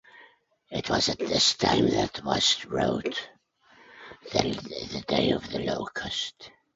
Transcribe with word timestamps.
It 0.71 0.89
was 0.89 1.09
at 1.09 1.19
this 1.19 1.53
time 1.53 1.85
that 1.91 2.25
West 2.25 2.65
wrote 2.65 3.29
"The 4.31 5.03
Day 5.07 5.29
of 5.29 5.47
the 5.47 5.59
Locust". 5.59 6.49